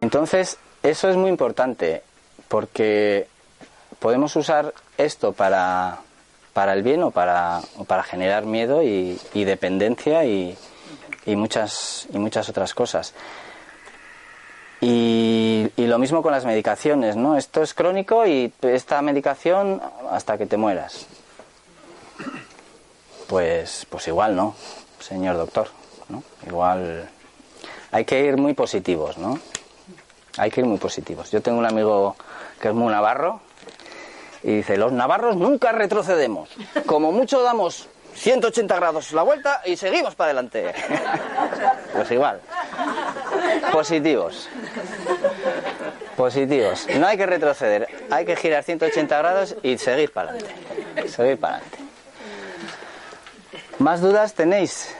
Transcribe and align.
Entonces, 0.00 0.58
eso 0.82 1.08
es 1.08 1.16
muy 1.16 1.30
importante 1.30 2.02
porque 2.48 3.26
podemos 3.98 4.36
usar 4.36 4.74
esto 4.98 5.32
para, 5.32 5.98
para 6.52 6.74
el 6.74 6.82
bien 6.82 7.02
o 7.02 7.10
para, 7.10 7.60
para 7.86 8.02
generar 8.02 8.44
miedo 8.44 8.82
y, 8.82 9.18
dependencia 9.32 10.24
y, 10.24 10.56
y, 11.24 11.36
muchas, 11.36 12.06
y 12.12 12.18
muchas 12.18 12.48
otras 12.48 12.74
cosas. 12.74 13.14
Y, 14.80 15.70
y, 15.76 15.86
lo 15.86 15.98
mismo 15.98 16.22
con 16.22 16.32
las 16.32 16.44
medicaciones, 16.44 17.16
¿no? 17.16 17.38
Esto 17.38 17.62
es 17.62 17.72
crónico 17.72 18.26
y 18.26 18.52
esta 18.60 19.00
medicación 19.00 19.80
hasta 20.10 20.36
que 20.36 20.44
te 20.46 20.58
mueras. 20.58 21.06
Pues, 23.26 23.86
pues 23.88 24.06
igual 24.08 24.36
no, 24.36 24.54
señor 25.00 25.36
doctor, 25.36 25.68
¿no? 26.08 26.22
Igual 26.46 27.08
hay 27.90 28.04
que 28.04 28.20
ir 28.20 28.36
muy 28.36 28.54
positivos, 28.54 29.18
¿no? 29.18 29.38
Hay 30.36 30.50
que 30.50 30.60
ir 30.60 30.66
muy 30.66 30.78
positivos. 30.78 31.30
Yo 31.30 31.40
tengo 31.40 31.58
un 31.58 31.66
amigo 31.66 32.16
que 32.60 32.68
es 32.68 32.74
muy 32.74 32.92
navarro 32.92 33.40
y 34.42 34.56
dice, 34.56 34.76
los 34.76 34.92
navarros 34.92 35.36
nunca 35.36 35.72
retrocedemos. 35.72 36.50
Como 36.86 37.12
mucho 37.12 37.42
damos 37.42 37.88
180 38.14 38.74
grados 38.76 39.12
la 39.12 39.22
vuelta 39.22 39.62
y 39.64 39.76
seguimos 39.76 40.14
para 40.14 40.32
adelante. 40.32 40.72
pues 41.92 42.10
igual. 42.10 42.40
Positivos. 43.72 44.48
Positivos. 46.16 46.86
No 46.98 47.06
hay 47.06 47.16
que 47.16 47.26
retroceder. 47.26 47.88
Hay 48.10 48.24
que 48.24 48.36
girar 48.36 48.62
180 48.62 49.18
grados 49.18 49.56
y 49.62 49.78
seguir 49.78 50.12
para 50.12 50.30
adelante. 50.30 51.08
Seguir 51.08 51.38
para 51.38 51.56
adelante. 51.56 51.83
¿Más 53.78 54.00
dudas 54.00 54.34
tenéis? 54.34 54.94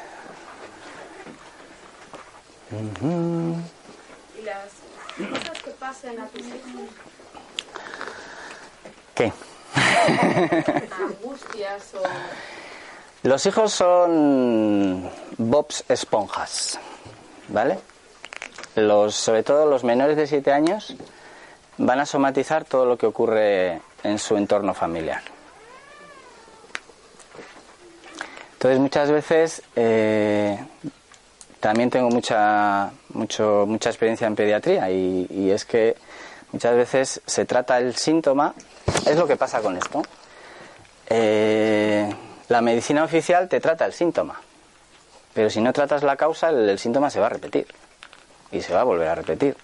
¿Y 2.71 4.43
las 4.43 5.29
cosas 5.31 5.63
que 5.63 5.71
pasen 5.73 6.21
a 6.21 6.27
tus 6.27 6.43
hijos? 6.43 6.61
¿Qué? 9.15 9.33
Angustias 10.93 11.95
o... 11.95 12.03
Los 13.23 13.47
hijos 13.47 13.73
son 13.73 15.09
bobs 15.39 15.85
esponjas, 15.89 16.79
¿vale? 17.49 17.79
Los, 18.75 19.15
sobre 19.15 19.43
todo 19.43 19.67
los 19.67 19.85
menores 19.85 20.17
de 20.17 20.27
7 20.27 20.53
años 20.53 20.95
van 21.79 22.01
a 22.01 22.07
somatizar 22.07 22.65
todo 22.65 22.85
lo 22.87 22.99
que 22.99 23.07
ocurre 23.07 23.81
en 24.03 24.19
su 24.19 24.37
entorno 24.37 24.75
familiar. 24.75 25.34
Entonces 28.65 28.81
muchas 28.81 29.11
veces 29.11 29.63
eh, 29.77 30.59
también 31.61 31.91
tengo 31.91 32.09
mucha, 32.09 32.91
mucho, 33.11 33.67
mucha 33.69 33.91
experiencia 33.91 34.27
en 34.27 34.35
pediatría 34.35 34.91
y, 34.91 35.51
es 35.51 35.67
que 35.67 35.99
muchas 36.51 36.75
veces 36.75 37.21
se 37.27 37.45
trata 37.45 37.77
el 37.77 37.95
síntoma, 37.95 38.55
es 39.07 39.19
lo 39.19 39.27
que 39.27 39.37
pasa 39.37 39.61
con 39.61 39.77
esto. 39.77 40.01
Eh, 41.11 42.09
la 42.49 42.63
medicina 42.63 43.05
oficial 43.05 43.51
te 43.51 43.61
trata 43.61 43.85
el 43.85 43.93
síntoma, 43.93 44.41
pero 45.35 45.51
si 45.51 45.61
no 45.61 45.71
tratas 45.75 46.03
la 46.03 46.17
causa, 46.17 46.49
el, 46.49 46.67
el, 46.67 46.79
síntoma 46.79 47.11
se 47.11 47.21
va 47.21 47.27
a 47.27 47.29
repetir 47.29 47.67
y 48.51 48.63
se 48.63 48.73
va 48.73 48.81
a 48.81 48.85
volver 48.85 49.09
a 49.09 49.15
repetir. 49.15 49.59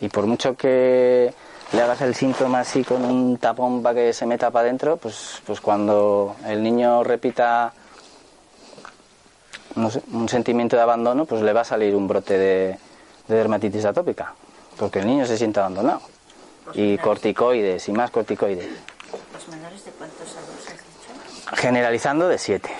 Y 0.00 0.10
por 0.10 0.26
mucho 0.26 0.54
que 0.58 1.32
le 1.72 1.80
hagas 1.82 2.02
el 2.02 2.14
síntoma 2.14 2.60
así 2.60 2.84
con 2.84 3.02
un 3.02 3.38
tapón 3.38 3.82
para 3.82 3.94
que 3.94 4.12
se 4.12 4.26
meta 4.26 4.50
para 4.50 4.66
adentro, 4.66 4.98
pues, 4.98 5.40
pues 5.46 5.62
cuando 5.62 6.36
el 6.46 6.62
niño 6.62 7.02
repita 7.02 7.72
un 10.12 10.28
sentimiento 10.28 10.76
de 10.76 10.82
abandono, 10.82 11.24
pues 11.24 11.42
le 11.42 11.52
va 11.52 11.62
a 11.62 11.64
salir 11.64 11.94
un 11.94 12.08
brote 12.08 12.36
de, 12.36 12.78
de 13.28 13.34
dermatitis 13.34 13.84
atópica, 13.84 14.34
porque 14.76 15.00
el 15.00 15.06
niño 15.06 15.26
se 15.26 15.36
siente 15.36 15.60
abandonado. 15.60 16.00
Y 16.74 16.98
corticoides 16.98 17.88
y 17.88 17.92
más 17.92 18.10
corticoides. 18.10 18.68
¿Los 19.32 19.48
menores 19.48 19.84
de 19.84 19.90
cuántos 19.92 20.28
años 20.36 20.66
has 20.66 20.72
dicho? 20.74 21.56
Generalizando 21.56 22.28
de 22.28 22.38
7. 22.38 22.70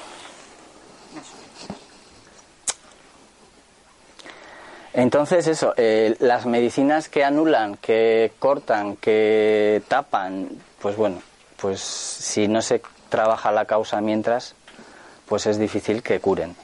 Entonces 4.94 5.46
eso, 5.46 5.74
eh, 5.76 6.16
las 6.18 6.44
medicinas 6.44 7.08
que 7.08 7.24
anulan, 7.24 7.76
que 7.76 8.32
cortan, 8.38 8.96
que 8.96 9.80
tapan, 9.86 10.48
pues 10.82 10.96
bueno, 10.96 11.22
pues 11.56 11.80
si 11.80 12.48
no 12.48 12.60
se 12.62 12.82
trabaja 13.08 13.52
la 13.52 13.64
causa 13.64 14.00
mientras, 14.00 14.54
pues 15.28 15.46
es 15.46 15.58
difícil 15.58 16.02
que 16.02 16.20
curen. 16.20 16.56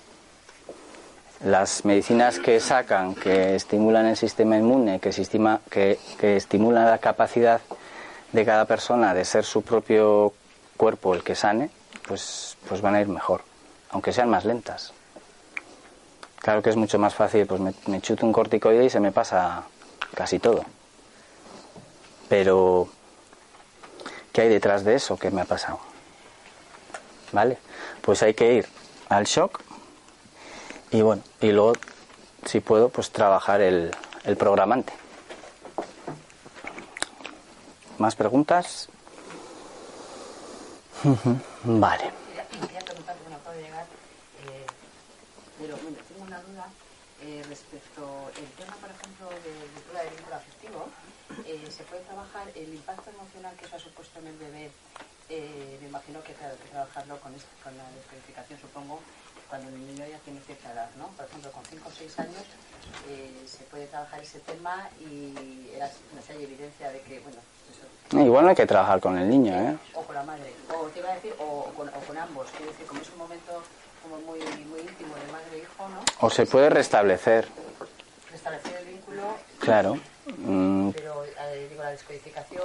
Las 1.45 1.85
medicinas 1.85 2.39
que 2.39 2.59
sacan, 2.59 3.15
que 3.15 3.55
estimulan 3.55 4.07
el 4.07 4.17
sistema 4.17 4.57
inmune, 4.57 4.99
que, 4.99 5.13
sistema, 5.13 5.61
que, 5.71 5.99
que 6.19 6.37
estimulan 6.37 6.87
la 6.87 6.97
capacidad 6.97 7.61
de 8.33 8.45
cada 8.47 8.65
persona 8.65 9.13
de 9.13 9.27
ser 9.27 9.45
su 9.45 9.61
propio 9.61 10.33
cuerpo 10.79 11.15
el 11.15 11.23
que 11.23 11.35
sane, 11.35 11.69
pues, 12.09 12.57
pues 12.67 12.81
van 12.81 12.95
a 12.95 13.03
ir 13.03 13.09
mejor, 13.09 13.43
aunque 13.91 14.15
sean 14.15 14.31
más 14.31 14.47
lentas. 14.47 14.95
Claro 16.41 16.63
que 16.63 16.71
es 16.71 16.77
mucho 16.77 16.99
más 16.99 17.15
fácil, 17.15 17.47
pues 17.47 17.61
me, 17.61 17.75
me, 17.89 18.01
chuto 18.01 18.25
un 18.25 18.33
corticoide 18.33 18.87
y 18.87 18.91
se 18.91 19.01
me 19.01 19.13
pasa 19.13 19.65
casi 20.15 20.39
todo. 20.39 20.65
Pero, 22.31 22.89
¿qué 24.33 24.41
hay 24.41 24.49
detrás 24.49 24.83
de 24.83 24.95
eso 24.95 25.19
que 25.19 25.31
me 25.31 25.43
ha 25.43 25.45
pasado? 25.45 25.79
¿Vale? 27.33 27.59
Pues 28.01 28.23
hay 28.23 28.33
que 28.33 28.55
ir 28.55 28.67
al 29.11 29.25
shock 29.25 29.61
y 30.95 31.03
bueno, 31.03 31.23
y 31.41 31.51
luego, 31.51 31.73
si 32.47 32.61
puedo, 32.61 32.89
pues 32.89 33.11
trabajar 33.11 33.61
el, 33.61 33.91
el 34.23 34.37
programante. 34.37 34.93
¿Más 37.99 38.15
preguntas? 38.15 38.89
vale. 41.65 42.13
respecto 47.55 48.03
al 48.35 48.51
tema, 48.59 48.75
por 48.83 48.91
ejemplo, 48.91 49.31
de 49.31 49.55
ruptura 49.75 50.03
del 50.03 50.15
vínculo 50.15 50.37
afectivo, 50.37 50.81
eh, 51.47 51.71
se 51.71 51.85
puede 51.85 52.03
trabajar 52.03 52.51
el 52.55 52.75
impacto 52.75 53.11
emocional 53.11 53.55
que 53.57 53.67
eso 53.67 53.77
ha 53.77 53.79
supuesto 53.79 54.19
en 54.19 54.27
el 54.27 54.37
bebé. 54.39 54.71
Eh, 55.29 55.79
me 55.81 55.89
imagino 55.89 56.23
que, 56.23 56.33
claro, 56.35 56.55
que 56.63 56.69
trabajarlo 56.69 57.19
con, 57.21 57.35
este, 57.35 57.49
con 57.63 57.77
la 57.77 57.85
descodificación, 57.97 58.61
supongo, 58.61 59.01
cuando 59.49 59.69
el 59.69 59.87
niño 59.87 60.05
ya 60.07 60.19
tiene 60.19 60.41
cierta 60.41 60.73
edad, 60.73 60.91
¿no? 60.99 61.09
Por 61.17 61.25
ejemplo, 61.25 61.51
con 61.53 61.65
5 61.65 61.89
o 61.89 61.93
6 61.93 62.19
años 62.19 62.45
eh, 63.09 63.45
se 63.47 63.65
puede 63.65 63.87
trabajar 63.87 64.21
ese 64.21 64.41
tema 64.41 64.89
y 65.01 65.33
no 66.15 66.23
sé, 66.23 66.33
hay 66.35 66.45
evidencia 66.45 66.91
de 66.91 67.01
que, 67.03 67.21
bueno, 67.21 67.39
eso, 67.71 68.19
Igual 68.21 68.45
no 68.45 68.51
hay 68.51 68.57
que 68.57 68.67
trabajar 68.67 69.01
con 69.01 69.17
el 69.19 69.29
niño, 69.29 69.55
¿eh? 69.55 69.77
O 69.95 70.03
con 70.03 70.15
la 70.15 70.23
madre, 70.23 70.53
o 70.69 70.85
te 70.89 70.99
iba 71.01 71.11
a 71.11 71.15
decir, 71.15 71.35
o, 71.39 71.45
o, 71.45 71.73
con, 71.75 71.89
o 71.89 72.01
con 72.07 72.19
ambos, 72.19 72.49
quiero 72.57 72.71
decir, 72.73 72.87
como 72.87 73.01
es 73.01 73.11
un 73.11 73.19
momento 73.19 73.63
como 74.03 74.19
muy, 74.21 74.39
muy 74.67 74.81
íntimo 74.81 75.15
de 75.17 75.33
madre 75.33 75.57
e 75.57 75.59
hijo, 75.61 75.89
¿no? 75.89 76.01
O 76.21 76.31
se 76.31 76.45
puede 76.47 76.69
restablecer. 76.69 77.49
Restablecer 78.31 78.77
el 78.77 78.87
vínculo. 78.87 79.23
Claro. 79.59 79.99
Mm. 80.37 80.91
Pero, 80.91 81.25
eh, 81.25 81.67
digo, 81.71 81.83
la 81.83 81.91
descodificación... 81.91 82.63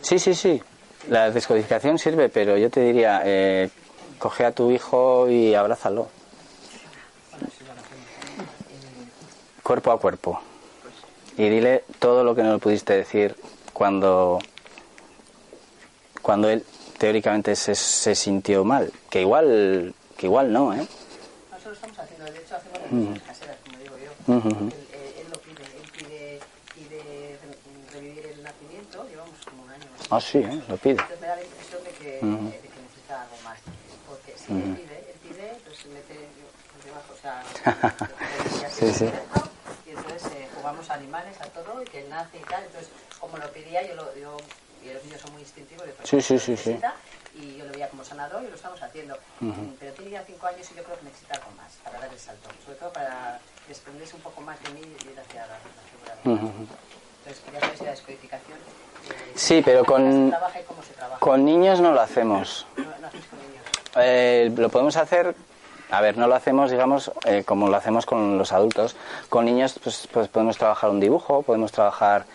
Sí, 0.00 0.18
sí, 0.18 0.34
sí. 0.34 0.62
La 1.08 1.30
descodificación 1.30 1.98
sirve, 1.98 2.28
pero 2.28 2.56
yo 2.56 2.70
te 2.70 2.80
diría, 2.80 3.22
eh, 3.24 3.70
coge 4.18 4.44
a 4.44 4.52
tu 4.52 4.70
hijo 4.70 5.28
y 5.28 5.54
abrázalo. 5.54 6.08
Cuerpo 9.62 9.92
a 9.92 10.00
cuerpo. 10.00 10.40
Y 11.36 11.48
dile 11.48 11.84
todo 11.98 12.24
lo 12.24 12.34
que 12.34 12.42
no 12.42 12.52
le 12.54 12.58
pudiste 12.58 12.94
decir 12.94 13.36
cuando, 13.72 14.38
cuando 16.20 16.50
él 16.50 16.64
teóricamente 16.98 17.54
se, 17.54 17.74
se 17.74 18.14
sintió 18.14 18.64
mal. 18.64 18.92
Que 19.08 19.20
igual, 19.20 19.94
que 20.16 20.26
igual 20.26 20.52
no, 20.52 20.74
¿eh? 20.74 20.86
Nosotros 21.50 21.74
estamos 21.74 21.98
haciendo, 21.98 22.24
de 22.24 22.38
hecho 22.38 22.56
hacemos 22.56 22.80
revisiones 22.82 23.22
caseras, 23.22 23.56
como 23.64 23.78
digo 23.78 23.96
yo. 23.98 24.34
Uh 24.34 24.40
-huh 24.40 24.72
él, 24.92 25.14
él, 25.20 25.26
lo 25.32 25.38
pide, 25.40 25.62
él 25.62 25.90
pide, 25.96 26.40
pide 26.74 27.38
revivir 27.92 28.26
el 28.26 28.42
nacimiento, 28.42 29.06
llevamos 29.08 29.36
como 29.44 29.62
un 29.62 29.70
año. 29.70 29.88
Ah, 30.10 30.20
sí, 30.20 30.38
¿eh? 30.38 30.62
lo 30.68 30.76
pide. 30.78 30.92
Entonces 30.92 31.20
me 31.20 31.26
da 31.26 31.36
la 31.36 31.42
impresión 31.44 31.84
de 31.84 31.90
que, 31.90 32.18
uh 32.22 32.26
-huh. 32.26 32.50
de 32.50 32.68
que 32.68 32.80
necesita 32.80 33.22
algo 33.22 33.36
más. 33.44 33.58
Porque 34.08 34.34
si 34.38 34.52
uh 34.52 34.56
-huh. 34.56 34.64
él 34.64 34.76
pide, 34.76 34.96
él 35.12 35.18
pide, 35.22 35.56
pues 35.64 35.76
se 35.78 35.88
mete 35.88 36.14
por 36.72 36.84
debajo, 36.84 37.12
o 37.12 37.20
sea, 37.20 37.44
sí, 38.70 38.92
sí. 38.94 39.10
y 39.86 39.90
entonces 39.90 40.32
eh, 40.32 40.48
jugamos 40.56 40.88
a 40.90 40.94
animales, 40.94 41.38
a 41.40 41.44
todo, 41.46 41.82
y 41.82 41.84
que 41.84 42.00
él 42.00 42.08
nace 42.08 42.38
y 42.38 42.42
tal. 42.44 42.64
Entonces, 42.64 42.88
como 43.20 43.36
lo 43.36 43.50
pedía, 43.52 43.86
yo, 43.86 43.94
lo, 43.96 44.14
yo 44.16 44.36
y 44.82 44.92
los 44.92 45.04
niños 45.04 45.20
son 45.20 45.32
muy 45.32 45.42
instintivos, 45.42 45.84
de 45.86 45.92
sí, 46.04 46.20
sí, 46.22 46.38
sí, 46.38 46.56
sí. 46.56 46.78
y 47.34 47.56
yo 47.56 47.64
lo 47.66 47.72
veía 47.72 47.88
como 47.90 48.04
sanador 48.04 48.42
y 48.44 48.48
lo 48.48 48.54
estamos 48.54 48.80
haciendo. 48.80 49.14
Uh 49.40 49.46
-huh. 49.46 49.76
Pero 49.78 49.92
tiene 49.92 50.10
ya 50.12 50.24
cinco 50.24 50.46
años 50.46 50.66
y 50.70 50.74
yo 50.76 50.84
creo 50.84 50.98
que 50.98 51.04
necesita 51.04 51.34
algo 51.34 51.50
más 51.56 51.72
para 51.84 51.98
dar 52.00 52.10
el 52.10 52.18
salto, 52.18 52.48
sobre 52.64 52.78
todo 52.78 52.92
para 52.92 53.40
desprenderse 53.66 54.16
un 54.16 54.22
poco 54.22 54.40
más 54.40 54.58
de 54.62 54.70
mí 54.70 54.80
y 54.80 55.08
ir 55.10 55.20
hacia 55.20 55.42
la, 55.46 55.58
la 55.58 55.82
figura. 55.90 56.48
-huh. 57.28 57.38
Entonces, 57.38 57.44
quería 57.44 57.60
saber 57.60 57.76
si 57.78 57.84
la 57.84 57.90
descodificación. 57.90 58.58
Eh, 58.58 59.32
sí, 59.34 59.62
pero 59.64 59.84
con, 59.84 60.24
se 60.24 60.30
trabaja 60.30 60.60
y 60.60 60.64
cómo 60.64 60.82
se 60.82 60.92
trabaja. 60.94 61.18
con 61.20 61.44
niños 61.44 61.80
no 61.80 61.92
lo 61.92 62.00
hacemos. 62.00 62.66
No, 62.76 62.84
no 62.84 63.06
hacéis 63.06 63.24
con 63.26 63.38
niños. 63.38 63.64
eh, 63.96 64.52
lo 64.56 64.68
podemos 64.68 64.96
hacer 64.96 65.34
a 65.90 66.02
ver, 66.02 66.18
no 66.18 66.26
lo 66.26 66.34
hacemos, 66.34 66.70
digamos, 66.70 67.10
eh, 67.24 67.44
como 67.46 67.68
lo 67.68 67.76
hacemos 67.76 68.04
con 68.04 68.36
los 68.36 68.52
adultos. 68.52 68.94
Con 69.30 69.46
niños, 69.46 69.80
pues, 69.82 70.06
pues, 70.12 70.28
podemos 70.28 70.58
trabajar 70.58 70.90
un 70.90 71.00
dibujo, 71.00 71.42
podemos 71.42 71.72
trabajar 71.72 72.26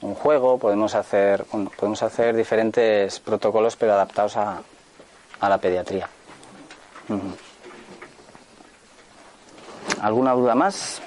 un 0.00 0.14
juego, 0.14 0.56
podemos 0.58 0.94
hacer, 0.94 1.44
podemos 1.76 2.02
hacer 2.02 2.34
diferentes 2.34 3.20
protocolos, 3.20 3.76
pero 3.76 3.92
adaptados 3.92 4.36
a, 4.38 4.62
a 5.40 5.48
la 5.48 5.58
pediatría. 5.58 6.08
¿Alguna 10.00 10.32
duda 10.32 10.54
más? 10.54 11.02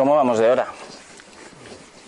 ¿Cómo 0.00 0.16
vamos 0.16 0.38
de 0.38 0.50
hora? 0.50 0.66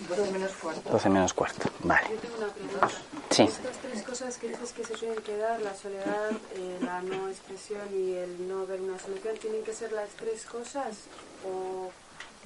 12 0.09 0.31
menos 0.31 0.51
cuarto. 0.53 0.89
12 0.89 1.09
menos 1.09 1.33
cuarto, 1.35 1.69
vale. 1.81 2.07
Yo 2.09 2.15
tengo 2.17 2.37
una 2.37 2.47
pregunta. 2.47 2.87
Sí. 3.29 3.43
Estas 3.43 3.77
tres 3.77 4.01
cosas 4.01 4.37
que 4.39 4.47
dices 4.47 4.73
que 4.73 4.83
se 4.83 4.97
suelen 4.97 5.21
quedar, 5.21 5.61
la 5.61 5.75
soledad, 5.75 6.31
eh, 6.55 6.79
la 6.81 7.03
no 7.03 7.29
expresión 7.29 7.81
y 7.93 8.15
el 8.15 8.47
no 8.47 8.65
ver 8.65 8.81
una 8.81 8.97
solución, 8.97 9.37
¿tienen 9.37 9.63
que 9.63 9.73
ser 9.73 9.91
las 9.91 10.09
tres 10.09 10.43
cosas? 10.45 11.01
O, 11.45 11.91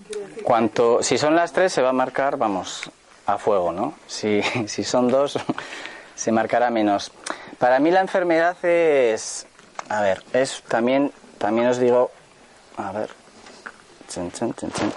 decir, 0.10 0.44
Cuanto, 0.44 1.02
si 1.02 1.18
son 1.18 1.34
las 1.34 1.54
tres, 1.54 1.72
se 1.72 1.82
va 1.82 1.92
a 1.92 1.94
marcar, 1.94 2.36
vamos, 2.36 2.92
a 3.26 3.38
fuego, 3.38 3.72
¿no? 3.72 3.94
Si, 4.06 4.42
si 4.68 4.84
son 4.84 5.08
dos, 5.08 5.40
se 6.16 6.32
marcará 6.34 6.70
menos. 6.70 7.10
Para 7.58 7.80
mí 7.80 7.90
la 7.90 8.02
enfermedad 8.02 8.58
es, 8.66 9.48
a 9.88 10.02
ver, 10.02 10.22
es 10.34 10.62
también, 10.68 11.14
también 11.38 11.70
os 11.70 11.78
digo, 11.78 12.12
a 12.76 12.92
ver, 12.92 13.12
chin, 14.10 14.30
chin, 14.30 14.54
chin, 14.54 14.92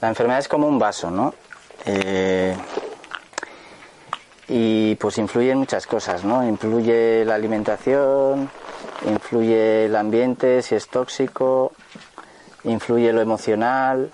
La 0.00 0.08
enfermedad 0.08 0.38
es 0.38 0.48
como 0.48 0.68
un 0.68 0.78
vaso, 0.78 1.10
¿no? 1.10 1.34
Eh, 1.84 2.56
y 4.48 4.94
pues 4.94 5.18
influye 5.18 5.50
en 5.50 5.58
muchas 5.58 5.86
cosas, 5.86 6.24
¿no? 6.24 6.46
Influye 6.46 7.24
la 7.24 7.34
alimentación, 7.34 8.48
influye 9.06 9.86
el 9.86 9.96
ambiente, 9.96 10.62
si 10.62 10.74
es 10.76 10.88
tóxico, 10.88 11.72
influye 12.64 13.12
lo 13.12 13.20
emocional. 13.20 14.10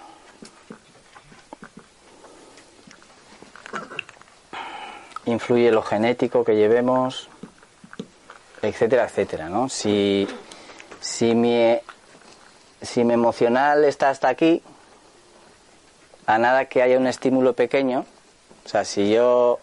Influye 5.26 5.70
lo 5.70 5.82
genético 5.82 6.44
que 6.44 6.54
llevemos, 6.54 7.28
etcétera, 8.60 9.04
etcétera, 9.04 9.48
¿no? 9.48 9.68
Si, 9.68 10.26
si, 11.00 11.34
mi, 11.34 11.78
si 12.82 13.04
mi 13.04 13.14
emocional 13.14 13.84
está 13.84 14.10
hasta 14.10 14.28
aquí, 14.28 14.62
a 16.26 16.38
nada 16.38 16.64
que 16.66 16.82
haya 16.82 16.96
un 16.98 17.06
estímulo 17.06 17.52
pequeño, 17.54 18.04
o 18.64 18.68
sea, 18.68 18.84
si 18.84 19.10
yo, 19.10 19.58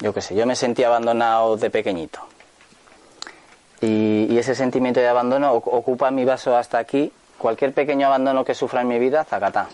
yo 0.00 0.12
qué 0.14 0.20
sé, 0.22 0.34
yo 0.34 0.46
me 0.46 0.56
sentí 0.56 0.84
abandonado 0.84 1.56
de 1.56 1.70
pequeñito 1.70 2.20
y, 3.80 4.36
ese 4.38 4.54
sentimiento 4.54 5.00
de 5.00 5.08
abandono 5.08 5.54
oc- 5.54 5.68
ocupa 5.72 6.10
mi 6.10 6.24
vaso 6.24 6.56
hasta 6.56 6.78
aquí, 6.78 7.12
cualquier 7.38 7.72
pequeño 7.72 8.06
abandono 8.06 8.44
que 8.44 8.54
sufra 8.54 8.80
en 8.82 8.88
mi 8.88 8.98
vida, 8.98 9.24
zacatá, 9.24 9.68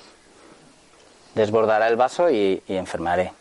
desbordará 1.34 1.88
el 1.88 1.96
vaso 1.96 2.30
y, 2.30 2.62
enfermaré. 2.68 3.32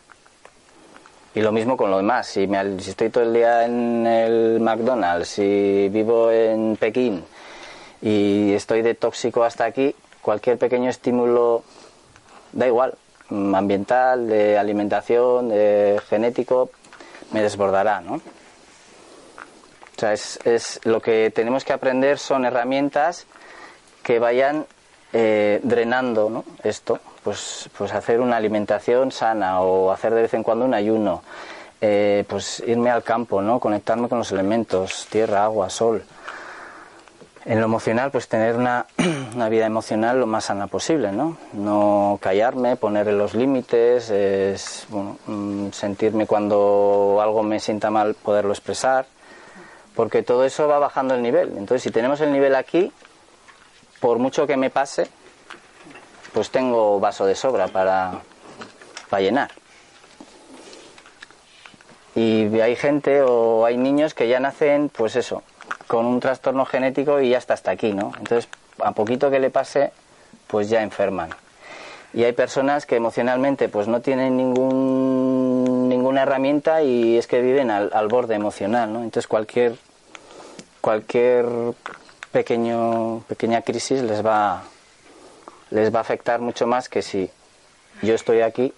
Y 1.34 1.40
lo 1.40 1.50
mismo 1.50 1.76
con 1.76 1.90
lo 1.90 1.96
demás, 1.96 2.36
me 2.36 2.80
si 2.80 2.90
estoy 2.90 3.08
todo 3.08 3.24
el 3.24 3.32
día 3.32 3.64
en 3.64 4.06
el 4.06 4.60
McDonald's, 4.60 5.28
si 5.28 5.88
vivo 5.90 6.30
en 6.30 6.76
Pekín 6.78 7.24
y 8.02 8.52
estoy 8.52 8.82
de 8.82 8.94
tóxico 8.94 9.42
hasta 9.42 9.64
aquí, 9.64 9.94
cualquier 10.20 10.58
pequeño 10.58 10.90
estímulo 10.90 11.64
da 12.52 12.66
igual, 12.66 12.94
mm, 13.30 13.54
ambiental, 13.54 14.28
de 14.28 14.58
alimentación, 14.58 15.48
de 15.48 16.00
genético, 16.08 16.70
me 17.32 17.42
desbordará, 17.42 18.00
¿no? 18.00 18.14
O 18.14 18.20
sea, 19.98 20.12
es, 20.12 20.38
es 20.44 20.80
lo 20.84 21.00
que 21.00 21.30
tenemos 21.30 21.64
que 21.64 21.72
aprender 21.72 22.18
son 22.18 22.44
herramientas 22.44 23.26
que 24.02 24.18
vayan 24.18 24.66
eh, 25.12 25.60
drenando 25.62 26.30
¿no? 26.30 26.44
esto, 26.62 26.98
pues, 27.22 27.68
pues 27.76 27.92
hacer 27.92 28.20
una 28.20 28.36
alimentación 28.36 29.12
sana 29.12 29.60
o 29.60 29.90
hacer 29.90 30.14
de 30.14 30.22
vez 30.22 30.34
en 30.34 30.42
cuando 30.42 30.64
un 30.64 30.72
ayuno, 30.72 31.22
eh, 31.80 32.24
pues 32.28 32.62
irme 32.66 32.90
al 32.90 33.02
campo, 33.02 33.42
¿no? 33.42 33.60
conectarme 33.60 34.08
con 34.08 34.18
los 34.18 34.32
elementos, 34.32 35.06
tierra, 35.10 35.44
agua, 35.44 35.68
sol. 35.68 36.02
En 37.44 37.58
lo 37.58 37.64
emocional, 37.64 38.12
pues 38.12 38.28
tener 38.28 38.54
una, 38.54 38.86
una 39.34 39.48
vida 39.48 39.66
emocional 39.66 40.20
lo 40.20 40.26
más 40.26 40.44
sana 40.44 40.68
posible, 40.68 41.10
¿no? 41.10 41.36
No 41.52 42.18
callarme, 42.22 42.76
poner 42.76 43.08
los 43.08 43.34
límites, 43.34 44.10
es, 44.10 44.86
bueno, 44.88 45.18
mm, 45.26 45.70
sentirme 45.70 46.26
cuando 46.26 47.18
algo 47.20 47.42
me 47.42 47.58
sienta 47.58 47.90
mal, 47.90 48.14
poderlo 48.14 48.52
expresar, 48.52 49.06
porque 49.96 50.22
todo 50.22 50.44
eso 50.44 50.68
va 50.68 50.78
bajando 50.78 51.14
el 51.14 51.22
nivel. 51.22 51.48
Entonces, 51.58 51.82
si 51.82 51.90
tenemos 51.90 52.20
el 52.20 52.32
nivel 52.32 52.54
aquí, 52.54 52.92
por 54.00 54.18
mucho 54.18 54.46
que 54.46 54.56
me 54.56 54.70
pase, 54.70 55.08
pues 56.32 56.50
tengo 56.50 57.00
vaso 57.00 57.26
de 57.26 57.34
sobra 57.34 57.66
para, 57.66 58.20
para 59.10 59.20
llenar. 59.20 59.50
Y 62.14 62.60
hay 62.60 62.76
gente 62.76 63.22
o 63.22 63.64
hay 63.64 63.76
niños 63.76 64.14
que 64.14 64.28
ya 64.28 64.38
nacen, 64.38 64.90
pues 64.90 65.16
eso, 65.16 65.42
con 65.92 66.06
un 66.06 66.20
trastorno 66.20 66.64
genético 66.64 67.20
y 67.20 67.28
ya 67.28 67.36
está 67.36 67.52
hasta 67.52 67.70
aquí, 67.70 67.92
¿no? 67.92 68.12
Entonces, 68.16 68.48
a 68.78 68.92
poquito 68.92 69.30
que 69.30 69.38
le 69.38 69.50
pase, 69.50 69.92
pues 70.46 70.70
ya 70.70 70.82
enferman. 70.82 71.28
Y 72.14 72.24
hay 72.24 72.32
personas 72.32 72.86
que 72.86 72.96
emocionalmente 72.96 73.68
pues 73.68 73.88
no 73.88 74.00
tienen 74.00 74.38
ningún, 74.38 75.90
ninguna 75.90 76.22
herramienta 76.22 76.82
y 76.82 77.18
es 77.18 77.26
que 77.26 77.42
viven 77.42 77.70
al, 77.70 78.08
borde 78.08 78.34
emocional, 78.34 78.90
¿no? 78.90 79.02
Entonces 79.02 79.26
cualquier, 79.26 79.74
cualquier 80.80 81.44
pequeño, 82.32 83.18
pequeña 83.28 83.60
crisis 83.60 84.00
les 84.00 84.24
va, 84.24 84.62
les 85.68 85.94
va 85.94 85.98
a 85.98 86.00
afectar 86.00 86.40
mucho 86.40 86.66
más 86.66 86.88
que 86.88 87.02
si 87.02 87.28
yo 88.00 88.14
estoy 88.14 88.40
aquí 88.40 88.72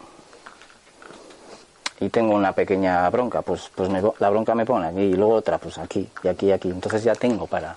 y 2.01 2.09
tengo 2.09 2.35
una 2.35 2.53
pequeña 2.53 3.09
bronca, 3.11 3.43
pues, 3.43 3.71
pues 3.75 3.89
me 3.89 4.03
la 4.19 4.31
bronca 4.31 4.55
me 4.55 4.67
pone 4.67 4.87
aquí 4.87 5.01
y 5.01 5.15
luego 5.15 5.35
otra, 5.35 5.59
pues 5.59 5.79
aquí 5.79 6.09
y 6.23 6.29
aquí 6.29 6.47
y 6.47 6.53
aquí. 6.53 6.71
Entonces 6.71 7.05
ya 7.05 7.15
tengo 7.15 7.47
para, 7.47 7.77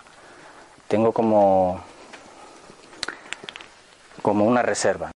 tengo 0.87 1.11
como, 1.11 1.81
como 4.21 4.45
una 4.45 4.61
reserva. 4.61 5.11